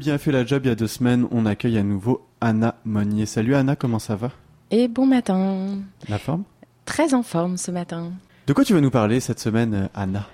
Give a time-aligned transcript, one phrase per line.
[0.00, 3.26] bien fait la job il y a deux semaines, on accueille à nouveau Anna Monnier.
[3.26, 4.30] Salut Anna, comment ça va?
[4.70, 5.76] Et bon matin.
[6.08, 6.44] La forme?
[6.86, 8.12] Très en forme ce matin.
[8.46, 10.26] De quoi tu vas nous parler cette semaine, euh, Anna?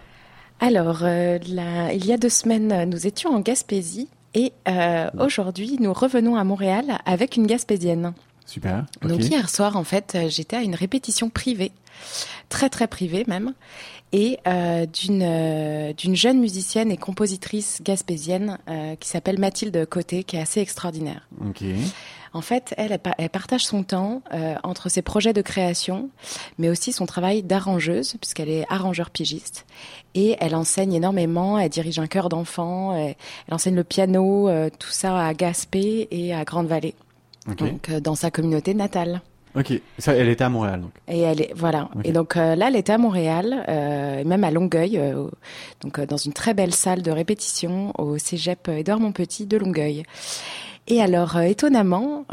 [0.61, 5.93] Alors, euh, il y a deux semaines, nous étions en Gaspésie et euh, aujourd'hui, nous
[5.93, 8.15] revenons à Montréal avec une Gaspésienne.
[8.47, 8.87] Super.
[9.03, 11.73] Donc hier soir, en fait, euh, j'étais à une répétition privée,
[12.49, 13.53] très très privée même,
[14.13, 20.23] et euh, d'une euh, d'une jeune musicienne et compositrice gaspésienne euh, qui s'appelle Mathilde Côté,
[20.23, 21.27] qui est assez extraordinaire.
[21.45, 21.65] Ok.
[22.33, 24.21] En fait, elle, elle, pa- elle partage son temps
[24.63, 26.11] entre ses projets de création,
[26.59, 29.65] mais aussi son travail d'arrangeuse, puisqu'elle est arrangeur pigiste.
[30.15, 33.15] Et elle enseigne énormément, elle dirige un chœur d'enfants, elle
[33.55, 36.95] enseigne le piano, tout ça à Gaspé et à Grande-Vallée,
[37.55, 39.23] Donc euh, dans sa communauté natale.
[39.57, 39.81] Ok.
[39.99, 40.91] Ça, elle était à Montréal donc.
[41.09, 41.89] Et elle est voilà.
[42.05, 45.29] Et donc euh, là, elle était à Montréal, euh, même à Longueuil, euh,
[45.81, 50.03] donc dans une très belle salle de répétition au Cégep Édouard Montpetit de Longueuil.
[50.89, 52.27] Et alors, étonnamment,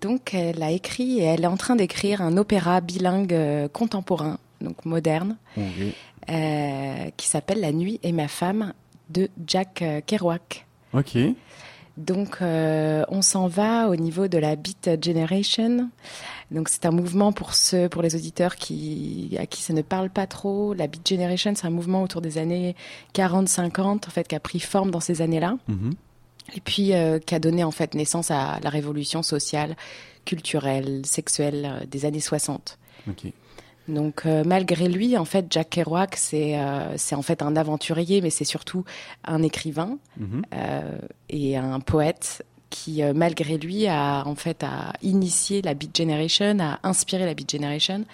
[0.00, 4.84] donc elle a écrit et elle est en train d'écrire un opéra bilingue contemporain, donc
[4.84, 5.36] moderne,
[6.28, 8.72] qui s'appelle La nuit et ma femme
[9.10, 10.64] de Jack Kerouac.
[10.92, 11.18] Ok.
[11.96, 15.90] Donc, euh, on s'en va au niveau de la Beat Generation.
[16.50, 20.08] Donc, c'est un mouvement pour ceux, pour les auditeurs qui, à qui ça ne parle
[20.08, 20.72] pas trop.
[20.74, 22.74] La Beat Generation, c'est un mouvement autour des années
[23.14, 25.56] 40-50, en fait, qui a pris forme dans ces années-là.
[25.68, 25.94] Mhm.
[26.54, 29.76] Et puis, euh, qui a donné, en fait, naissance à la révolution sociale,
[30.24, 32.78] culturelle, sexuelle euh, des années 60.
[33.08, 33.32] Ok.
[33.88, 38.20] Donc euh, malgré lui, en fait, Jack Kerouac, c'est euh, c'est en fait un aventurier,
[38.20, 38.84] mais c'est surtout
[39.24, 40.42] un écrivain Mhm.
[40.54, 40.98] euh,
[41.30, 46.78] et un poète qui, malgré lui, a en fait a initié la Beat Generation, a
[46.84, 48.04] inspiré la Beat Generation.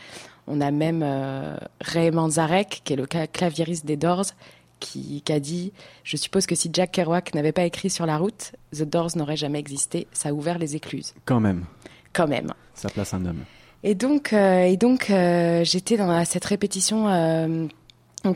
[0.48, 1.04] On a même
[1.80, 4.24] Ray Manzarek, qui est le claviériste des Doors,
[4.80, 8.16] qui, qui a dit Je suppose que si Jack Kerouac n'avait pas écrit sur la
[8.16, 10.06] route, The Doors n'aurait jamais existé.
[10.12, 11.64] Ça a ouvert les écluses, Quand même.
[12.12, 12.52] quand même.
[12.74, 13.44] Ça place un homme.
[13.84, 17.66] Et donc, euh, et donc euh, j'étais dans cette répétition euh,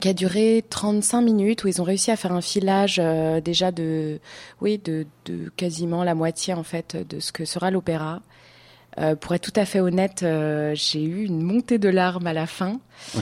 [0.00, 3.72] qui a duré 35 minutes où ils ont réussi à faire un filage euh, déjà
[3.72, 4.20] de,
[4.60, 8.22] oui, de, de quasiment la moitié en fait de ce que sera l'opéra.
[9.22, 10.22] Pour être tout à fait honnête,
[10.74, 12.78] j'ai eu une montée de larmes à la fin.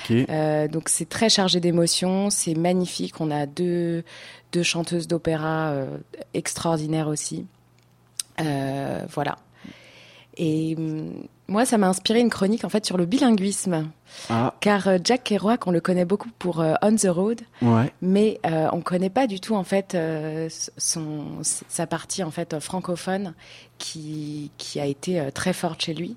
[0.09, 3.21] Donc c'est très chargé d'émotions, c'est magnifique.
[3.21, 4.03] On a deux,
[4.51, 5.77] deux chanteuses d'opéra
[6.35, 7.47] extraordinaires aussi.
[8.37, 9.37] Voilà.
[10.37, 11.13] Et hum,
[11.51, 13.89] moi, ça m'a inspiré une chronique en fait sur le bilinguisme,
[14.31, 14.55] Ah.
[14.61, 17.93] car euh, Jack Kerouac, on le connaît beaucoup pour euh, On the Road, Ouais.
[18.01, 19.97] mais euh, on connaît pas du tout en fait
[20.79, 23.35] son sa partie en fait francophone
[23.79, 26.17] qui qui a été très forte chez lui.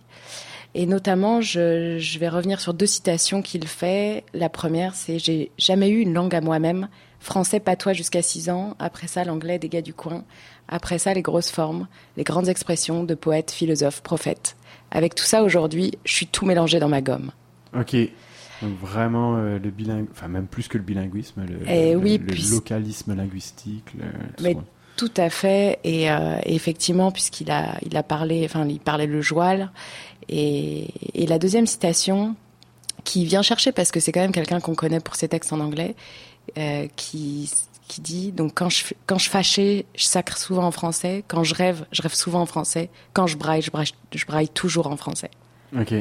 [0.75, 4.23] Et notamment, je, je vais revenir sur deux citations qu'il fait.
[4.33, 6.87] La première, c'est j'ai jamais eu une langue à moi-même.
[7.19, 8.75] Français patois jusqu'à 6 ans.
[8.79, 10.23] Après ça, l'anglais des gars du coin.
[10.67, 14.55] Après ça, les grosses formes, les grandes expressions de poètes, philosophes, prophètes.
[14.93, 17.31] Avec tout ça, aujourd'hui, je suis tout mélangé dans ma gomme.
[17.77, 17.95] Ok.
[18.61, 22.17] Donc vraiment euh, le bilingue, enfin même plus que le bilinguisme, le, Eh le- oui,
[22.17, 23.83] le puis- localisme linguistique.
[24.37, 24.55] tout Mais.
[24.95, 25.79] Tout à fait.
[25.83, 29.71] Et, euh, et effectivement, puisqu'il a, il a parlé, enfin, il parlait le joual.
[30.29, 32.35] Et, et la deuxième citation,
[33.03, 35.59] qui vient chercher, parce que c'est quand même quelqu'un qu'on connaît pour ses textes en
[35.59, 35.95] anglais,
[36.59, 37.51] euh, qui,
[37.87, 41.23] qui dit donc quand je, quand je fâchais, je sacre souvent en français.
[41.27, 42.89] Quand je rêve, je rêve souvent en français.
[43.13, 45.31] Quand je braille, je braille, je braille toujours en français.
[45.77, 45.93] Ok.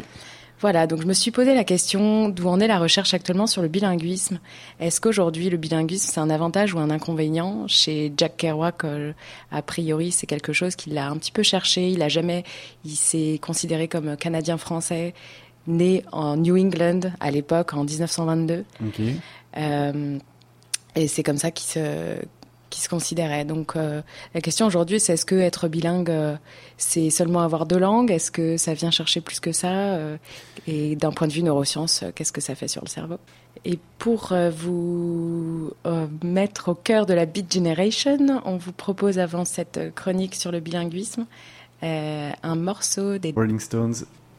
[0.63, 3.63] Voilà, donc je me suis posé la question d'où en est la recherche actuellement sur
[3.63, 4.39] le bilinguisme?
[4.79, 7.67] Est-ce qu'aujourd'hui le bilinguisme c'est un avantage ou un inconvénient?
[7.67, 9.13] Chez Jack Kerouac, euh,
[9.51, 11.89] a priori c'est quelque chose qu'il a un petit peu cherché.
[11.89, 12.45] Il a jamais,
[12.85, 15.15] il s'est considéré comme canadien français,
[15.67, 18.65] né en New England à l'époque en 1922.
[18.87, 19.01] Ok.
[19.57, 20.19] Euh,
[20.97, 22.17] et c'est comme ça qu'il se,
[22.73, 23.45] qu'il se considérait.
[23.45, 24.03] Donc euh,
[24.35, 26.37] la question aujourd'hui, c'est est-ce que être bilingue, euh,
[26.79, 28.11] c'est seulement avoir deux langues?
[28.11, 30.17] Est-ce que ça vient chercher plus que ça Euh,
[30.67, 33.19] Et d'un point de vue neurosciences, qu'est-ce que ça fait sur le cerveau?
[33.65, 35.71] Et pour vous
[36.25, 40.59] mettre au cœur de la Beat Generation, on vous propose avant cette chronique sur le
[40.61, 41.27] bilinguisme
[41.83, 43.95] un morceau des Rolling Stones,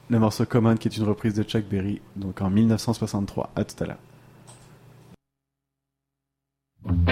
[0.10, 3.52] le morceau Common qui est une reprise de Chuck Berry, donc en 1963.
[3.56, 3.98] À tout à l'heure.
[6.86, 7.06] Everything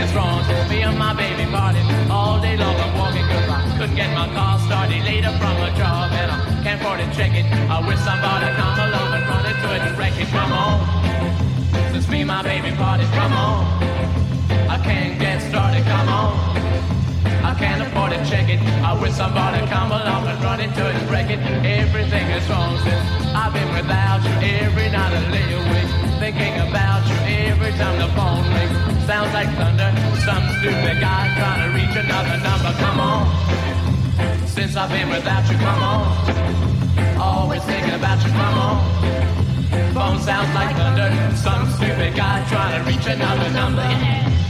[0.00, 0.40] is wrong.
[0.70, 1.80] Me and my baby party
[2.10, 2.74] all day long.
[2.76, 3.76] I'm walking goodbye.
[3.76, 7.34] Couldn't get my car started later from a job and I can't afford to check
[7.34, 7.44] it.
[7.68, 10.28] I wish somebody come along and run into it and wreck it.
[10.28, 10.80] Come on,
[11.92, 13.66] since me and my baby party, come on.
[14.70, 15.84] I can't get started.
[15.84, 16.62] Come on.
[17.44, 18.60] I can't afford to check it.
[18.82, 21.40] I wish somebody come along and run into it and wreck it.
[21.66, 23.01] Everything is wrong since
[27.78, 29.90] Time the phone rings, sounds like thunder.
[30.24, 32.72] Some stupid guy trying to reach another number.
[32.78, 33.26] Come on,
[34.46, 36.02] since I've been without you, come on.
[37.18, 38.76] Always thinking about you, come on.
[39.94, 41.10] Phone sounds like thunder.
[41.36, 43.82] Some stupid guy trying to reach another number.
[43.82, 44.41] If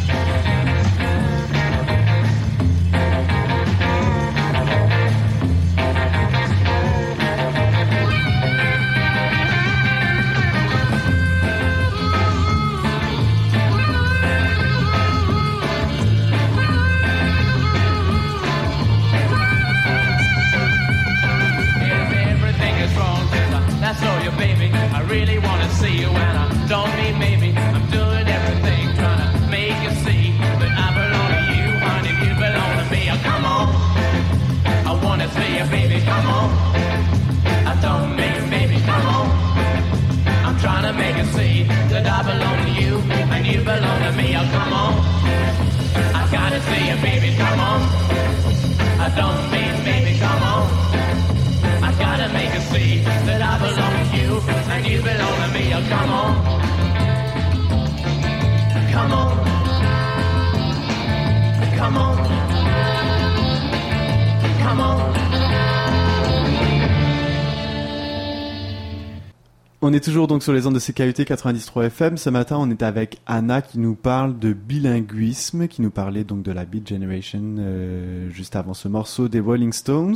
[69.84, 72.16] On est toujours donc sur les ondes de CKUT 93 FM.
[72.16, 76.44] Ce matin, on est avec Anna qui nous parle de bilinguisme, qui nous parlait donc
[76.44, 80.14] de la Beat Generation euh, juste avant ce morceau des Rolling Stones.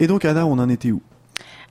[0.00, 1.00] Et donc Anna, on en était où?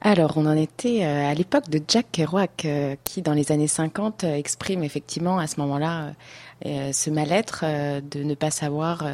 [0.01, 3.67] Alors, on en était euh, à l'époque de Jack Kerouac, euh, qui dans les années
[3.67, 6.13] 50 euh, exprime effectivement à ce moment-là
[6.65, 7.63] ce mal-être
[8.11, 9.05] de ne pas savoir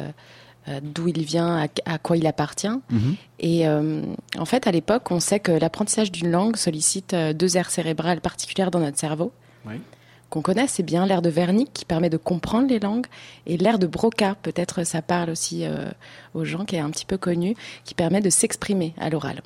[0.82, 2.68] d'où il vient, à, à quoi il appartient.
[3.38, 4.02] Et euh,
[4.38, 8.20] en fait, à l'époque, on sait que l'apprentissage d'une langue sollicite euh, deux aires cérébrales
[8.20, 9.32] particulières dans notre cerveau.
[9.66, 9.80] Oui.
[10.30, 13.06] qu'on connaît, c'est bien l'air de Wernicke qui permet de comprendre les langues
[13.46, 15.90] et l'air de Broca, peut-être ça parle aussi euh,
[16.34, 19.42] aux gens, qui est un petit peu connu, qui permet de s'exprimer à l'oral,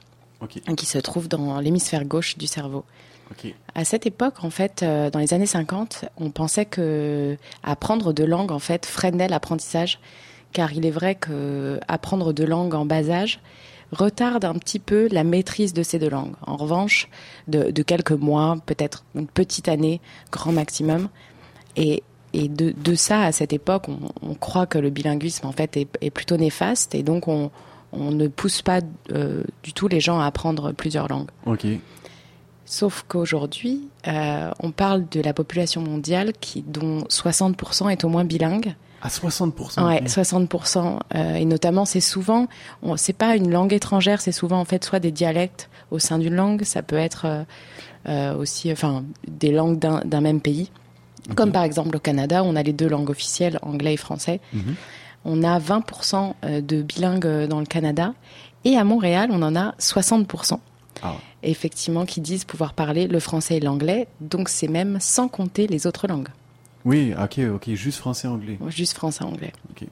[0.77, 2.85] qui se trouve dans l'hémisphère gauche du cerveau.
[3.75, 8.25] À cette époque, en fait, euh, dans les années 50, on pensait que apprendre de
[8.25, 10.01] langues, en fait, freinait l'apprentissage,
[10.52, 13.41] car il est vrai que apprendre de langues en bas âge
[13.93, 16.35] retarde un petit peu la maîtrise de ces deux langues.
[16.47, 17.08] En revanche,
[17.49, 20.00] de, de quelques mois, peut-être une petite année,
[20.31, 21.08] grand maximum.
[21.76, 25.52] Et, et de, de ça, à cette époque, on, on croit que le bilinguisme, en
[25.52, 27.50] fait, est, est plutôt néfaste, et donc on,
[27.93, 28.81] on ne pousse pas
[29.12, 31.31] euh, du tout les gens à apprendre plusieurs langues.
[31.47, 31.67] Ok.
[32.64, 38.25] Sauf qu'aujourd'hui, euh, on parle de la population mondiale qui, dont 60% est au moins
[38.25, 38.76] bilingue.
[39.02, 39.87] À 60%.
[39.87, 40.08] Ouais, ok.
[40.08, 40.99] 60%.
[41.14, 42.49] euh, et notamment, c'est souvent,
[42.97, 46.35] c'est pas une langue étrangère, c'est souvent en fait soit des dialectes au sein d'une
[46.35, 47.43] langue, ça peut être euh,
[48.08, 50.70] euh, aussi, enfin, des langues d'un même pays.
[51.37, 54.41] Comme par exemple au Canada, on a les deux langues officielles, anglais et français.
[54.52, 54.75] Mhm.
[55.25, 58.14] On a 20% de bilingues dans le Canada.
[58.64, 60.59] Et à Montréal, on en a 60%
[61.02, 61.14] Ah.
[61.42, 64.09] effectivement qui disent pouvoir parler le français et l'anglais.
[64.21, 66.28] Donc c'est même sans compter les autres langues,
[66.85, 68.59] Oui, ok, ok, juste français-anglais.
[68.69, 69.53] juste français anglais.
[69.71, 69.87] Ok.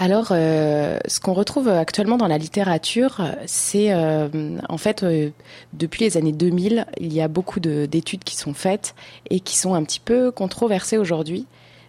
[0.00, 4.28] Alors, euh, ce qu'on retrouve actuellement dans la littérature, c'est euh,
[4.68, 5.30] en fait euh,
[5.72, 8.94] depuis les années 2000, il y a beaucoup de- d'études qui sont faites
[9.30, 11.46] et qui sont un petit peu controversées aujourd'hui.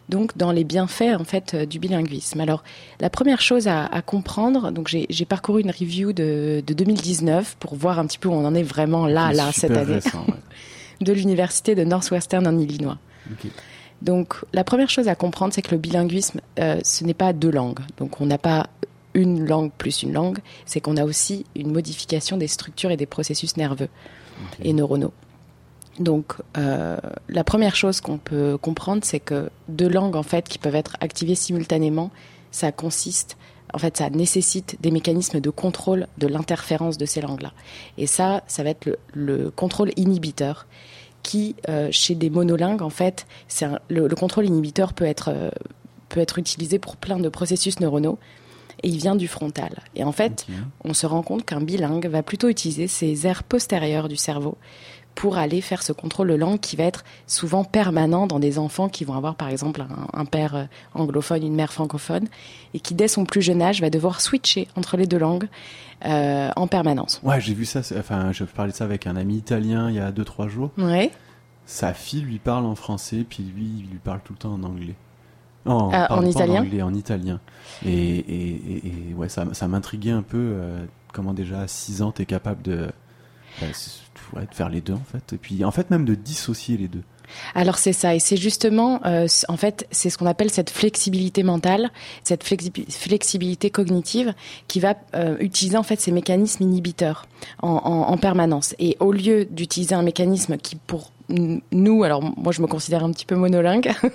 [0.07, 2.41] Donc, dans les bienfaits en fait du bilinguisme.
[2.41, 2.63] Alors,
[2.99, 7.75] la première chose à, à comprendre, donc j'ai parcouru une review de, de 2019 pour
[7.75, 10.33] voir un petit peu où on en est vraiment là, là cette année, récent, ouais.
[11.05, 12.97] de l'université de Northwestern en Illinois.
[14.01, 17.51] Donc, la première chose à comprendre, c'est que le bilinguisme, euh, ce n'est pas deux
[17.51, 17.79] langues.
[17.97, 18.67] Donc, on n'a pas
[19.13, 23.05] une langue plus une langue, c'est qu'on a aussi une modification des structures et des
[23.05, 23.89] processus nerveux
[24.63, 25.13] et neuronaux.
[25.99, 30.57] Donc, euh, la première chose qu'on peut comprendre, c'est que deux langues, en fait, qui
[30.57, 32.09] peuvent être activées simultanément,
[32.51, 33.35] ça consiste,
[33.73, 37.51] en fait, ça nécessite des mécanismes de contrôle de l'interférence de ces langues-là.
[37.97, 40.67] Et ça, ça va être le, le contrôle inhibiteur,
[41.23, 43.25] qui, euh, chez des monolingues, en fait,
[43.61, 45.49] un- le, le contrôle inhibiteur peut être, euh,
[46.09, 48.17] peut être utilisé pour plein de processus neuronaux,
[48.81, 49.71] et il vient du frontal.
[49.95, 50.45] Et en fait,
[50.85, 54.57] on se rend compte qu'un bilingue va plutôt utiliser ses aires postérieures du cerveau
[55.19, 58.87] pour aller faire ce contrôle de langue qui va être souvent permanent dans des enfants
[58.87, 62.27] qui vont avoir par exemple un, un père euh, anglophone, une mère francophone,
[62.73, 65.49] et qui dès son plus jeune âge va devoir switcher entre les deux langues
[66.05, 67.19] euh, en permanence.
[67.23, 67.81] Ouais, j'ai vu ça.
[67.97, 70.71] Enfin, je parlais de ça avec un ami italien il y a 2-3 jours.
[70.77, 71.11] Ouais.
[71.65, 74.63] Sa fille lui parle en français, puis lui, il lui parle tout le temps en
[74.63, 74.95] anglais.
[75.65, 77.41] Oh, Ah, en italien anglais, en italien.
[77.85, 82.01] Et, et, et- et ouais, ça, ça m'intriguait un peu euh, comment déjà à 6
[82.01, 82.87] ans t'es capable de,
[84.33, 85.33] ouais, de faire les deux en fait.
[85.33, 87.03] Et puis en fait même de dissocier les deux.
[87.53, 91.43] Alors c'est ça, et c'est justement, euh, en fait, c'est ce qu'on appelle cette flexibilité
[91.43, 91.91] mentale,
[92.23, 94.33] cette flexi- flexibilité cognitive,
[94.67, 97.27] qui va euh, utiliser en fait ces mécanismes inhibiteurs
[97.61, 98.73] en, en- en permanence.
[98.79, 103.11] Et au lieu d'utiliser un mécanisme qui pour nous, alors moi je me considère un
[103.11, 104.11] petit peu monolingue, Ouais.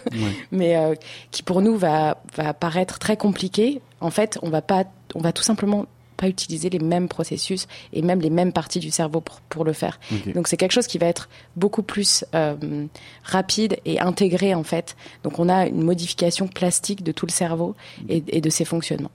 [0.50, 0.96] mais euh,
[1.30, 3.80] qui pour nous va, va paraître très compliqué.
[4.00, 5.86] En fait, on va pas, on va tout simplement
[6.24, 9.72] pas utiliser les mêmes processus et même les mêmes parties du cerveau pour, pour le
[9.72, 9.98] faire.
[10.34, 12.86] Donc c'est quelque chose qui va être beaucoup plus euh,
[13.22, 14.96] rapide et intégré en fait.
[15.22, 17.74] Donc on a une modification plastique de tout le cerveau
[18.08, 19.10] et, et de ses fonctionnements.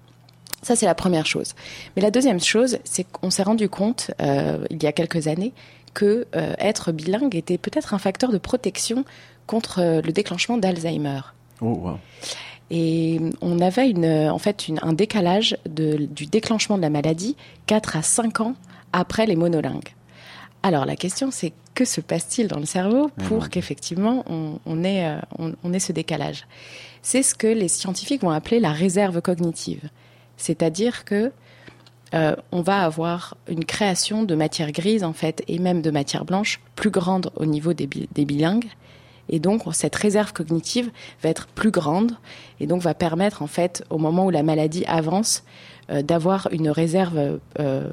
[0.62, 1.56] Ça c'est la première chose.
[1.96, 5.54] Mais la deuxième chose, c'est qu'on s'est rendu compte euh, il y a quelques années
[5.94, 9.04] que euh, être bilingue était peut-être un facteur de protection
[9.48, 11.22] contre le déclenchement d'Alzheimer.
[11.62, 11.98] Oh wow.
[12.72, 16.90] Et on avait une, euh, en fait une- un décalage de- du déclenchement de la
[16.90, 17.36] maladie
[17.66, 18.56] 4 à 5 ans
[18.94, 19.96] après les monolingues.
[20.62, 24.84] Alors la question c'est que se passe-t-il dans le cerveau Ah, pour qu'effectivement on, on
[24.84, 26.46] ait, euh, on, on ait ce décalage?
[27.02, 29.90] C'est ce que les scientifiques vont appeler la réserve cognitive.
[30.38, 31.32] C'est-à-dire que
[32.14, 36.26] euh, on va avoir une création de matière grise en fait et même de matière
[36.26, 38.68] blanche plus grande au niveau des, bi- des bilingues
[39.30, 40.90] et donc cette réserve cognitive
[41.24, 42.14] va être plus grande
[42.60, 45.44] et donc va permettre en fait au moment où la maladie avance
[45.90, 47.88] euh, d'avoir une réserve euh,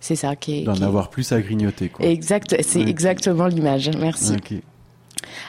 [0.00, 2.04] c'est ça qui est, D'en est- avoir plus à grignoter quoi.
[2.06, 3.90] exact c'est exactement l'image.
[4.00, 4.34] Merci.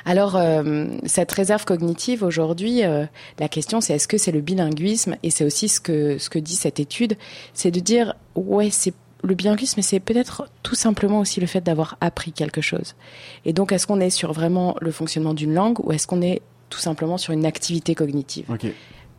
[0.06, 3.06] Alors, euh, cette réserve cognitive aujourd'hui, euh,
[3.40, 6.40] la question c'est est-ce que c'est le bilinguisme Et c'est aussi ce que ce que
[6.40, 7.18] dit cette étude,
[7.54, 8.94] c'est de dire ouais c'est
[9.24, 12.96] le bilinguisme, c'est peut-être tout simplement aussi le fait d'avoir appris quelque chose.
[13.44, 16.42] Et donc, est-ce qu'on est sur vraiment le fonctionnement d'une langue ou est-ce qu'on est
[16.70, 18.46] tout simplement sur une activité cognitive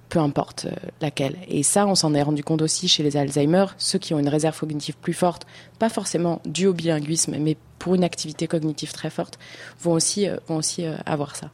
[0.09, 1.37] peu importe euh, laquelle.
[1.49, 4.29] Et ça, on s'en est rendu compte aussi chez les Alzheimer, ceux qui ont une
[4.29, 5.47] réserve cognitive plus forte,
[5.79, 9.39] pas forcément due au bilinguisme, mais pour une activité cognitive très forte,
[9.81, 11.51] vont aussi, euh, vont aussi euh, avoir ça.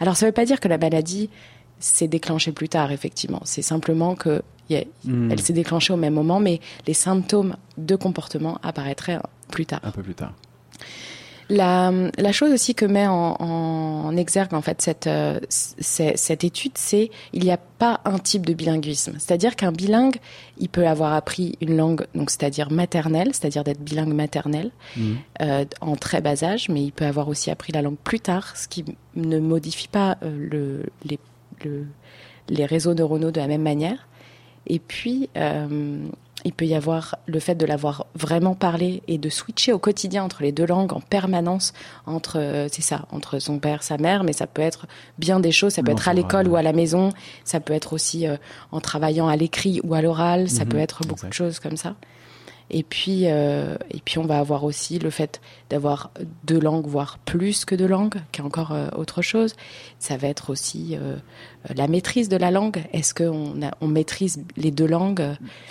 [0.00, 1.30] Alors, ça ne veut pas dire que la maladie
[1.78, 3.40] s'est déclenchée plus tard, effectivement.
[3.44, 4.42] C'est simplement que
[5.04, 5.30] Hmm.
[5.30, 9.18] elle s'est déclenchée au même moment, mais les symptômes de comportement apparaîtraient
[9.50, 9.80] plus tard.
[9.82, 10.32] Un peu plus tard.
[11.50, 16.72] La, la chose aussi que met en, en exergue en fait cette, euh, cette étude,
[16.76, 19.16] c'est il n'y a pas un type de bilinguisme.
[19.18, 20.16] C'est-à-dire qu'un bilingue,
[20.56, 25.16] il peut avoir appris une langue, donc c'est-à-dire maternelle, c'est-à-dire d'être bilingue maternelle Mhm.
[25.42, 28.56] euh, en très bas âge, mais il peut avoir aussi appris la langue plus tard,
[28.56, 28.82] ce qui
[29.14, 31.18] ne modifie pas euh, le, les,
[31.62, 31.86] le-
[32.48, 34.08] les réseaux neuronaux de la même manière.
[34.66, 35.98] Et puis, euh,
[36.46, 40.24] il peut y avoir le fait de l'avoir vraiment parlé et de switcher au quotidien
[40.24, 41.72] entre les deux langues en permanence,
[42.06, 44.86] entre, euh, c'est ça, entre son père, sa mère, mais ça peut être
[45.18, 47.12] bien des choses, ça peut Non, être à l'école ou à la maison,
[47.44, 48.36] ça peut être aussi euh,
[48.72, 51.28] en travaillant à l'écrit ou à l'oral, ça Mhm, peut être beaucoup exact.
[51.30, 51.94] de choses comme ça.
[52.70, 56.10] Et puis, euh, et puis on va avoir aussi le fait d'avoir
[56.44, 59.54] deux langues, voire plus que deux langues, qui est encore euh, autre chose.
[59.98, 61.16] Ça va être aussi euh,
[61.74, 62.82] la maîtrise de la langue.
[62.92, 65.22] Est-ce qu'on on maîtrise les deux langues?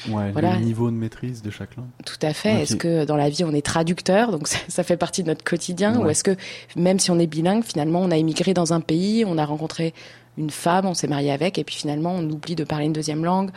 [0.08, 0.32] Ouais.
[0.32, 0.56] Voilà.
[0.56, 1.90] Le niveau de maîtrise de chaque langue.
[2.06, 2.62] Tout à fait.
[2.62, 5.44] Est-ce que dans la vie on est traducteur, donc ça, ça fait partie de notre
[5.44, 6.36] quotidien, ou est-ce que
[6.76, 9.94] même si on est bilingue, finalement on a immigré dans un pays, on a rencontré
[10.38, 13.26] une femme, on s'est marié avec, et puis finalement on oublie de parler une deuxième
[13.26, 13.50] langue,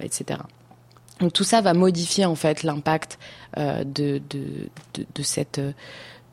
[0.00, 0.40] etc.
[1.20, 3.18] Donc tout ça va modifier en fait l'impact
[3.56, 5.60] euh, de, de, de, de cette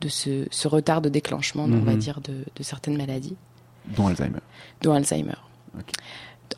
[0.00, 1.98] de ce, ce retard de déclenchement, on va Mhm.
[1.98, 3.36] dire, de, de certaines maladies,
[3.96, 4.40] Dont Alzheimer.
[4.82, 5.36] dont Alzheimer.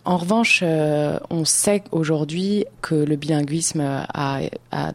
[0.04, 4.40] En revanche, euh, on sait aujourd'hui que le bilinguisme a,
[4.72, 4.92] a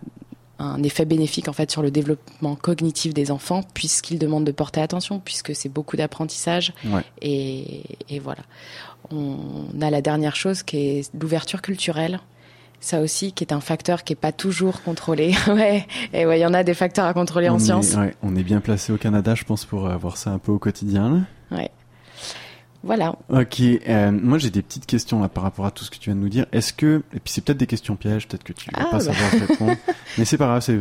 [0.59, 4.81] un effet bénéfique en fait sur le développement cognitif des enfants puisqu'il demande de porter
[4.81, 7.03] attention puisque c'est beaucoup d'apprentissage Ouais.
[7.21, 8.41] et, et voilà.
[9.11, 12.19] On a la dernière chose qui est l'ouverture culturelle.
[12.83, 15.35] Ça aussi, qui est un facteur qui est pas toujours contrôlé.
[15.47, 17.93] ouais, et ouais, il y en a des facteurs à contrôler en on sciences.
[17.93, 20.51] Est, ouais, on est bien placé au Canada, je pense, pour avoir ça un peu
[20.51, 21.23] au quotidien.
[21.51, 21.57] là.
[21.57, 21.69] Ouais.
[22.83, 23.15] Voilà.
[23.29, 26.09] Ok, euh, moi j'ai des petites questions là par rapport à tout ce que tu
[26.09, 26.47] viens de nous dire.
[26.51, 28.97] Est-ce que, et puis c'est peut-être des questions pièges, peut-être que tu vas Ah, pas
[28.97, 29.13] bah.
[29.13, 29.75] savoir répondre,
[30.17, 30.79] mais c'est pas grave, c'est,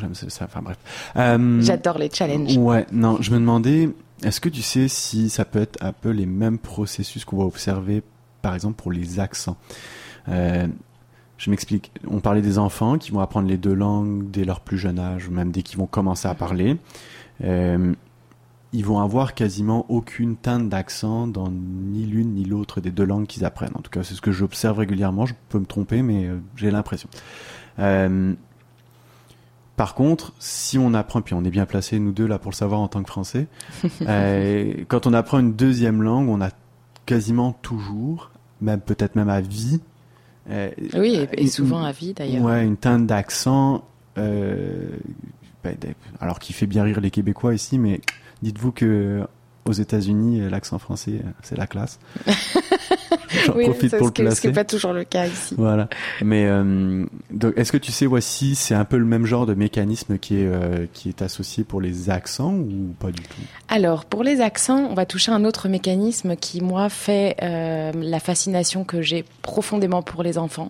[0.00, 0.78] j'aime ça, enfin bref.
[1.16, 2.56] Euh, J'adore les challenges.
[2.56, 3.90] Ouais, non, je me demandais,
[4.22, 7.44] est-ce que tu sais si ça peut être un peu les mêmes processus qu'on va
[7.44, 8.02] observer,
[8.40, 9.58] par exemple, pour les accents?
[10.30, 10.66] Euh,
[11.36, 11.90] Je m'explique.
[12.08, 15.28] On parlait des enfants qui vont apprendre les deux langues dès leur plus jeune âge,
[15.28, 16.76] ou même dès qu'ils vont commencer à parler.
[17.42, 17.92] Euh,
[18.74, 23.26] ils vont avoir quasiment aucune teinte d'accent dans ni l'une ni l'autre des deux langues
[23.26, 23.74] qu'ils apprennent.
[23.74, 25.26] En tout cas, c'est ce que j'observe régulièrement.
[25.26, 27.08] Je peux me tromper, mais euh, j'ai l'impression.
[27.78, 28.34] Euh,
[29.76, 32.56] par contre, si on apprend, puis on est bien placé nous deux là pour le
[32.56, 33.46] savoir en tant que Français,
[34.02, 36.50] euh, quand on apprend une deuxième langue, on a
[37.06, 39.80] quasiment toujours, même peut-être même à vie.
[40.50, 42.42] Euh, oui, et, et souvent une- à vie d'ailleurs.
[42.42, 43.84] Ouais, une teinte d'accent.
[44.18, 44.88] euh,
[45.64, 48.00] ben, des- alors qui fait bien rire les Québécois ici, mais
[48.42, 49.22] dites-vous que
[49.64, 51.98] aux États-Unis, euh, l'accent français, euh, c'est la classe.
[53.46, 54.48] J'en Oui, profite pour le que- ce qui placer.
[54.48, 55.54] n'est pas toujours le cas ici.
[55.58, 55.88] Voilà.
[56.22, 57.04] Mais euh,
[57.56, 60.46] est-ce que tu sais, voici, c'est un peu le même genre de mécanisme qui est
[60.46, 63.40] euh, qui est associé pour les accents ou pas du tout?
[63.68, 68.20] Alors, pour les accents, on va toucher un autre mécanisme qui, moi, fait euh, la
[68.20, 70.68] fascination que j'ai profondément pour les enfants,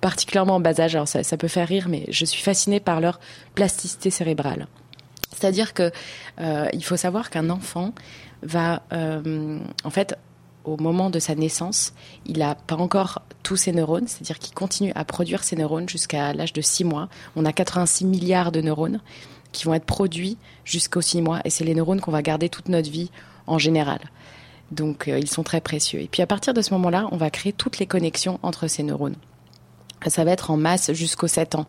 [0.00, 0.94] particulièrement en bas âge.
[0.94, 3.20] Alors, ça, ça peut faire rire, mais je suis fascinée par leur
[3.54, 4.66] plasticité cérébrale.
[5.34, 5.90] C'est-à-dire que
[6.40, 7.92] euh, il faut savoir qu'un enfant
[8.42, 10.16] va, euh, en fait,
[10.64, 11.92] au moment de sa naissance,
[12.26, 16.32] il n'a pas encore tous ses neurones, c'est-à-dire qu'il continue à produire ses neurones jusqu'à
[16.32, 17.08] l'âge de 6 mois.
[17.36, 19.00] On a 86 milliards de neurones
[19.52, 22.68] qui vont être produits jusqu'aux 6 mois, et c'est les neurones qu'on va garder toute
[22.68, 23.10] notre vie
[23.46, 24.00] en général.
[24.70, 26.00] Donc euh, ils sont très précieux.
[26.00, 28.82] Et puis à partir de ce moment-là, on va créer toutes les connexions entre ces
[28.82, 29.16] neurones.
[30.08, 31.66] Ça va être en masse jusqu'aux 7 ans.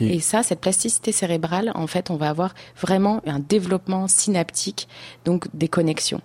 [0.00, 4.86] Et ça, cette plasticité cérébrale, en fait, on va avoir vraiment un développement synaptique,
[5.24, 6.20] donc des connexions.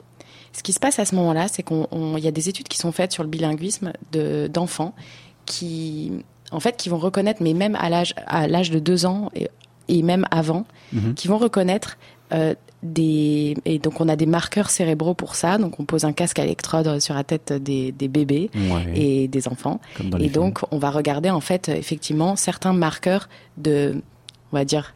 [0.56, 2.68] Ce qui se passe à ce moment-là, c'est qu'on, on- il y a des études
[2.68, 4.94] qui sont faites sur le bilinguisme de, d'enfants
[5.46, 6.12] qui,
[6.52, 9.50] en fait, qui vont reconnaître, mais même à l'âge, à l'âge de 2 ans et,
[9.88, 11.14] et même avant, Mhm.
[11.14, 11.98] qui vont reconnaître
[12.34, 15.58] euh, des et donc on a des marqueurs cérébraux pour ça.
[15.58, 19.28] Donc on pose un casque à électrode sur la tête des, des bébés Ouais, et
[19.28, 19.80] des enfants.
[20.00, 20.30] Et films.
[20.30, 24.02] donc, on va regarder en fait effectivement certains marqueurs de,
[24.52, 24.95] on va dire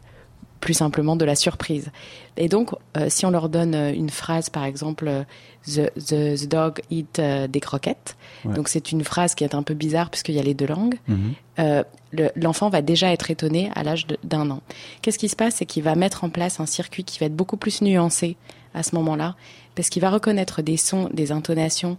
[0.60, 1.90] plus simplement de la surprise.
[2.36, 5.22] Et donc, euh, si on leur donne euh, une phrase, par exemple, euh,
[5.66, 8.16] the, the, the dog eat euh, des croquettes.
[8.44, 8.54] Ouais.
[8.54, 10.96] Donc c'est une phrase qui est un peu bizarre puisqu'il y a les deux langues.
[11.08, 11.32] Mhm.
[11.58, 14.60] Euh, le- l'enfant va déjà être étonné à l'âge d'un an.
[15.02, 15.56] Qu'est-ce qui se passe?
[15.56, 18.36] C'est qu'il va mettre en place un circuit qui va être beaucoup plus nuancé
[18.74, 19.34] à ce moment-là,
[19.74, 21.96] parce qu'il va reconnaître des sons, des intonations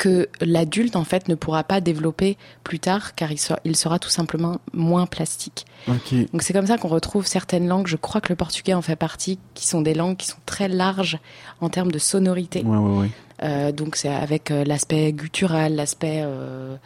[0.00, 3.98] que l'adulte en fait ne pourra pas développer plus tard, car il sera, il sera
[3.98, 5.66] tout simplement moins plastique.
[5.86, 7.86] Donc c'est comme ça qu'on retrouve certaines langues.
[7.86, 10.68] Je crois que le portugais en fait partie, qui sont des langues qui sont très
[10.68, 11.18] larges
[11.60, 12.62] en termes de sonorité.
[12.62, 13.10] Ouais, ouais, ouais.
[13.42, 16.76] Euh, donc c'est avec euh, l'aspect guttural, l'aspect, euh,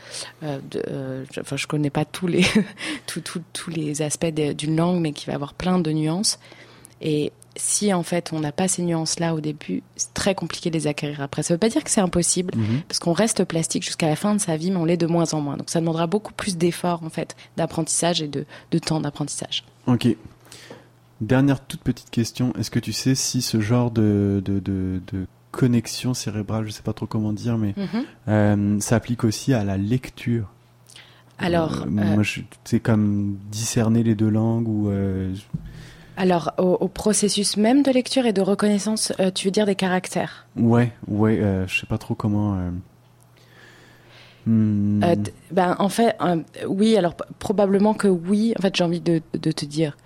[0.42, 2.44] euh, enfin je connais pas tous les
[3.06, 6.40] tous tous tous les aspects d'une langue, mais qui va avoir plein de nuances.
[7.00, 10.70] Et si en fait on n'a pas ces nuances là au début, c'est très compliqué
[10.70, 11.42] de les acquérir après.
[11.42, 12.82] Ça veut pas dire que c'est impossible, Mhm.
[12.88, 15.32] parce qu'on reste plastique jusqu'à la fin de sa vie, mais on l'est de moins
[15.34, 15.56] en moins.
[15.56, 19.64] Donc ça demandera beaucoup plus d'efforts en fait d'apprentissage et de, de temps d'apprentissage.
[19.86, 20.08] Ok.
[21.20, 22.52] Dernière toute petite question.
[22.58, 26.82] Est-ce que tu sais si ce genre de, de, de, de connexion cérébrale, je sais
[26.82, 27.74] pas trop comment dire, mais
[28.28, 30.48] euh, s'applique aussi à la lecture?
[31.38, 32.22] Alors, Euh, euh, moi,
[32.64, 34.90] c'est comme discerner les deux langues ou.
[36.16, 39.74] Alors au, au processus même de lecture et de reconnaissance, euh, tu veux dire des
[39.74, 40.46] caractères?
[40.56, 42.54] Ouais, ouais, euh, je sais pas trop comment.
[42.54, 42.70] euh,
[44.46, 45.14] hmm, Euh,
[45.50, 46.16] ben, en fait,
[46.68, 48.54] oui, alors probablement que oui.
[48.58, 49.96] En fait, j'ai envie de, de te dire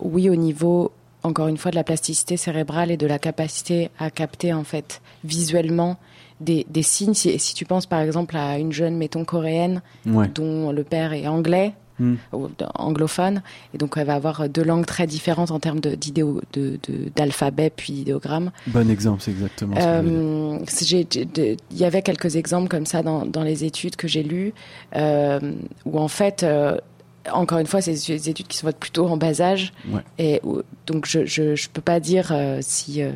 [0.00, 4.10] oui au niveau, encore une fois, de la plasticité cérébrale et de la capacité à
[4.10, 5.96] capter, en fait, visuellement
[6.40, 7.14] des, des signes.
[7.14, 10.28] Si, si tu penses, par exemple, à une jeune, mettons, coréenne, ouais.
[10.28, 13.42] dont le père est anglais, D- anglophone,
[13.74, 17.10] et donc elle va avoir deux langues très différentes en termes de- d'idéo- de- de-
[17.14, 18.50] d'alphabet puis d'idéogrammes.
[18.68, 19.76] Bon exemple, c'est exactement.
[19.78, 20.58] Euh,
[21.70, 24.52] Il y avait quelques exemples comme ça dans, dans les études que j'ai lues,
[24.96, 25.38] euh,
[25.84, 26.76] où en fait, euh,
[27.32, 30.00] encore une fois, c'est des études qui sont plutôt en bas âge, Ouais.
[30.18, 30.40] et
[30.86, 33.12] donc je, je peux pas dire euh, si, euh,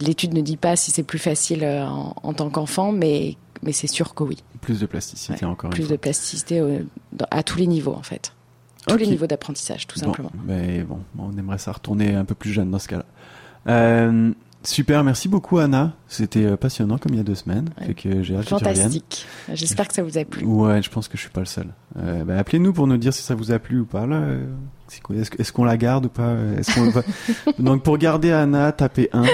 [0.00, 3.72] l'étude ne dit pas si c'est plus facile euh, en, en tant qu'enfant, mais mais
[3.72, 5.98] c'est sûr que oui, Plus de plasticité Ouais, encore plus une de fois.
[5.98, 6.80] plasticité euh,
[7.12, 8.32] dans- à tous les niveaux en fait,
[8.86, 10.32] tous les niveaux d'apprentissage tout Bon, simplement.
[10.46, 13.04] mais bon, on aimerait ça retourner un peu plus jeune dans ce cas-là.
[13.68, 15.92] Euh, super, merci beaucoup Anna.
[16.08, 17.68] C'était euh, passionnant comme il y a deux semaines.
[17.80, 17.88] Ouais.
[17.88, 18.48] Fait que j'ai hâte.
[18.48, 19.26] Fantastique.
[19.52, 20.44] J'espère que ça vous a plu.
[20.46, 21.66] Ouais, je pense que je suis pas le seul.
[21.98, 24.06] Euh, bah, appelez-nous pour nous dire si ça vous a plu ou pas.
[24.06, 24.46] Là, euh,
[25.38, 26.34] est-ce, qu'on la garde ou pas?
[26.58, 27.02] Est-ce qu'on va-
[27.58, 29.24] Donc pour garder Anna, tapez 1.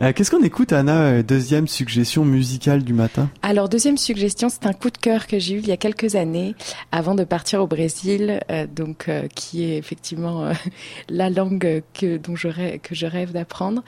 [0.00, 3.30] Euh, qu'est-ce qu'on écoute Anna euh, Deuxième suggestion musicale du matin?
[3.42, 6.16] Alors, deuxième suggestion, c'est un coup de cœur que j'ai eu il y a quelques
[6.16, 6.54] années,
[6.92, 10.50] avant de partir au Brésil, euh, donc qui est effectivement
[11.08, 13.82] la langue que dont je rêve, que je rêve d'apprendre.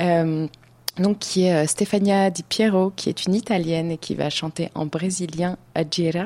[0.00, 4.86] Donc, qui est Stefania Di Piero, qui est une italienne et qui va chanter en
[4.86, 6.24] brésilien Adjera.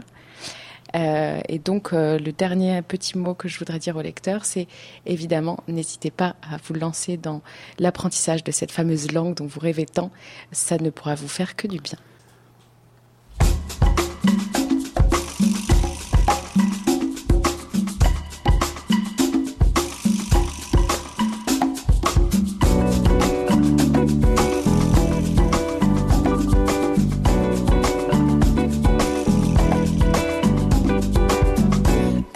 [0.96, 4.66] Euh, et donc, euh, le dernier petit mot que je voudrais dire au lecteur, c'est
[5.06, 7.42] évidemment, n'hésitez pas à vous lancer dans
[7.78, 10.10] l'apprentissage de cette fameuse langue dont vous rêvez tant.
[10.52, 11.98] Ça ne pourra vous faire que du bien.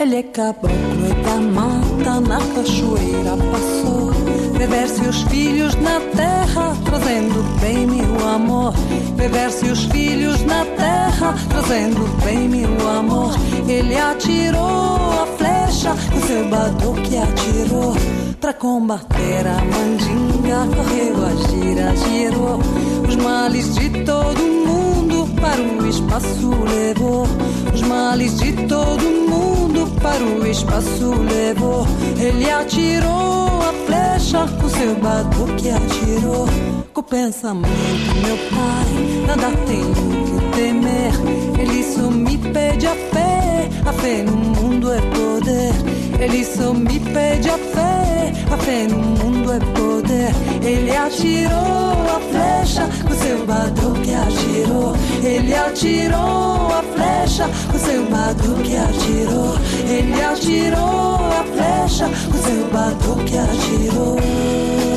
[0.05, 4.13] Ele é caboclo e da mata na cachoeira passou.
[4.59, 8.75] Beber-se os filhos na terra, trazendo bem meu amor.
[9.17, 13.33] Beber-se os filhos na terra, trazendo bem meu amor.
[13.67, 17.97] Ele atirou a flecha, o seu baduque atirou.
[18.43, 22.61] Pra combater a mandinga, correu a gira, girou.
[23.09, 27.27] Os males de todo mundo para o espaço levou.
[27.75, 31.87] Os males de todo mundo para o espaço levou.
[32.19, 36.47] Ele atirou a flecha, o seu batuque atirou.
[36.93, 41.13] Com o pensamento, meu pai, nada tenho que temer.
[41.59, 45.75] Ele só me pede a fé, a fé no mundo é poder.
[46.21, 49.14] Ele só me pede a fé, a fé no mundo
[49.55, 50.33] é poder.
[50.63, 54.95] Ele atirou a flecha, o seu batuque atirou.
[55.23, 59.55] Ele atirou a flecha, o seu batuque atirou.
[59.89, 64.94] Ele atirou a flecha, o seu batuque atirou.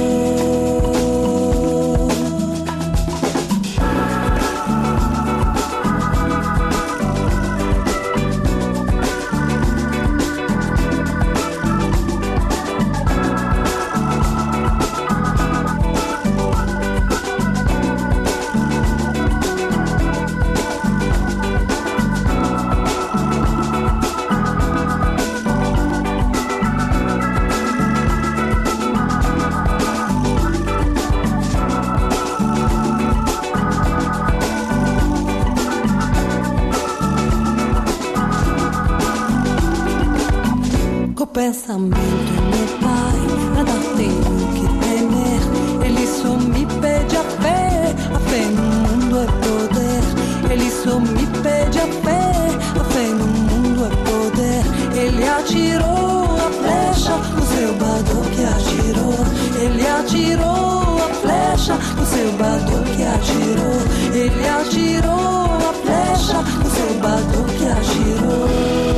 [64.68, 68.98] Ele atirou a flecha, o seu baduque atirou.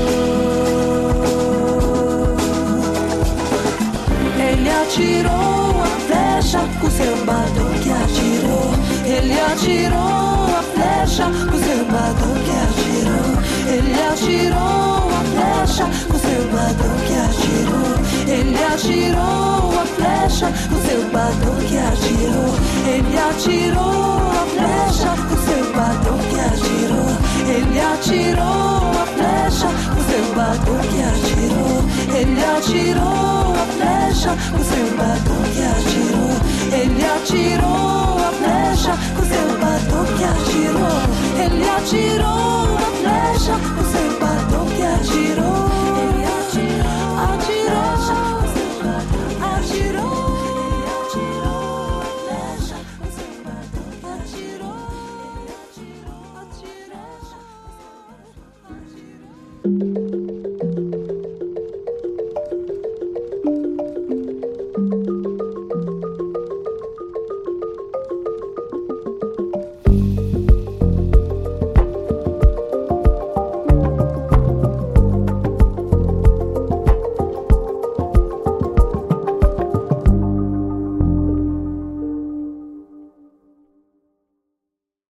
[4.82, 8.74] atirou a flecha com seu batuque atirou.
[9.06, 13.30] Ele atirou a flecha com seu batuque atirou.
[13.72, 17.94] Ele atirou a flecha com seu batuque atirou.
[18.28, 22.56] Ele atirou a flecha com seu batuque atirou.
[22.88, 25.19] Ele atirou a flecha
[25.90, 27.10] com seu batuque atirou.
[27.50, 31.84] Ele atirou a flecha com seu batuque atirou.
[32.16, 36.34] Ele atirou a flecha com seu batuque atirou.
[36.72, 40.69] Ele atirou a flecha com seu batuque atirou.